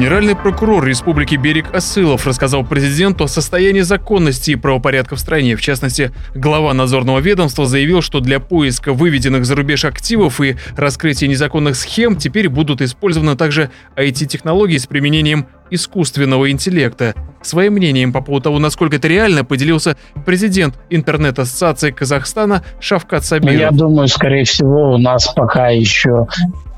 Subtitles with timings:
[0.00, 5.56] Генеральный прокурор Республики Берег Осылов рассказал президенту о состоянии законности и правопорядка в стране.
[5.56, 11.28] В частности, глава надзорного ведомства заявил, что для поиска выведенных за рубеж активов и раскрытия
[11.28, 17.14] незаконных схем теперь будут использованы также IT-технологии с применением искусственного интеллекта.
[17.42, 23.60] Своим мнением по поводу того, насколько это реально, поделился президент интернет-ассоциации Казахстана Шавкат Сабиров.
[23.60, 26.26] Я думаю, скорее всего, у нас пока еще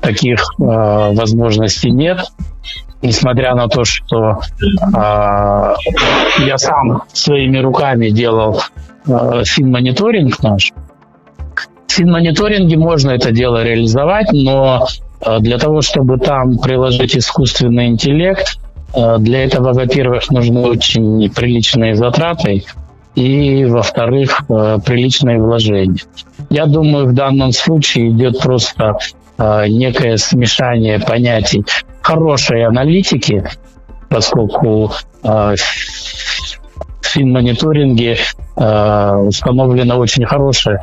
[0.01, 2.19] таких э, возможностей нет
[3.03, 5.73] несмотря на то, что э,
[6.45, 8.61] я сам своими руками делал
[9.05, 10.71] э, финмониторинг наш.
[11.87, 14.87] В финмониторинге можно это дело реализовать, но
[15.21, 18.57] э, для того, чтобы там приложить искусственный интеллект,
[18.95, 22.63] э, для этого, во-первых, нужны очень приличные затраты,
[23.15, 26.01] и, во-вторых, приличные вложения.
[26.49, 28.97] Я думаю, в данном случае идет просто
[29.37, 31.65] э, некое смешание понятий
[32.01, 33.43] хорошей аналитики,
[34.09, 34.91] поскольку
[35.23, 38.17] э, в финмониторинге
[38.57, 40.81] э, установлена очень хорошая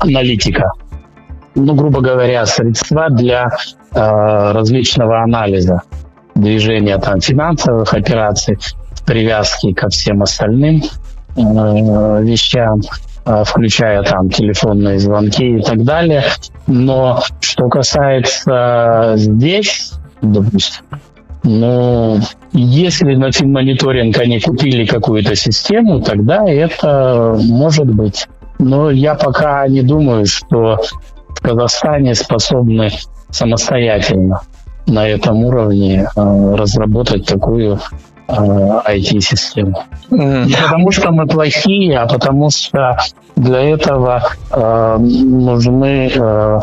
[0.00, 0.72] аналитика.
[1.54, 3.48] Ну, грубо говоря, средства для
[3.94, 5.82] э, различного анализа
[6.34, 8.58] движения там, финансовых операций,
[9.06, 10.82] привязки ко всем остальным
[11.36, 11.40] э,
[12.22, 12.80] вещам.
[13.26, 16.22] Э, включая там телефонные звонки и так далее.
[16.68, 20.84] Но что касается здесь, допустим,
[21.42, 22.20] ну,
[22.52, 28.28] если на финмониторинг они купили какую-то систему, тогда это может быть.
[28.60, 30.78] Но я пока не думаю, что
[31.28, 32.90] в Казахстане способны
[33.30, 34.42] самостоятельно
[34.86, 37.80] на этом уровне э, разработать такую
[38.28, 39.84] IT-систему.
[40.10, 40.46] Mm.
[40.46, 42.98] Не потому что мы плохие, а потому что
[43.36, 46.60] для этого э, нужны э,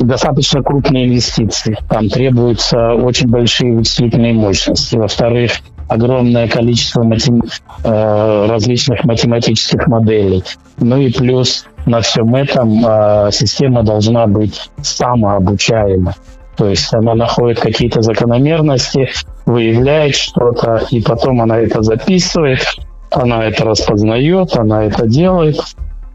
[0.00, 1.76] достаточно крупные инвестиции.
[1.88, 4.96] Там требуются очень большие вычислительные мощности.
[4.96, 5.52] Во-вторых,
[5.88, 7.42] огромное количество матем...
[7.84, 10.42] э, различных математических моделей.
[10.78, 16.14] Ну и плюс на всем этом э, система должна быть самообучаема.
[16.56, 19.10] То есть она находит какие-то закономерности,
[19.46, 22.60] выявляет что-то, и потом она это записывает,
[23.10, 25.56] она это распознает, она это делает,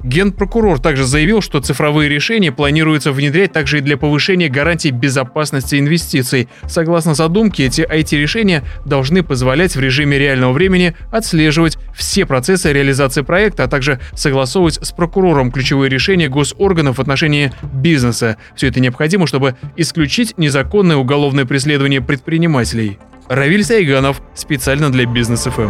[0.04, 6.48] Генпрокурор также заявил, что цифровые решения планируется внедрять также и для повышения гарантий безопасности инвестиций.
[6.68, 13.64] Согласно задумке, эти IT-решения должны позволять в режиме реального времени отслеживать все процессы реализации проекта,
[13.64, 18.38] а также согласовывать с прокурором ключевые решения госорганов в отношении бизнеса.
[18.56, 23.00] Все это необходимо, чтобы исключить незаконное уголовное преследование предпринимателей.
[23.30, 25.70] Равиль Сайганов специально для Бизнес ФМ.